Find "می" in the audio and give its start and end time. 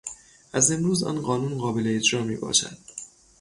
2.23-2.35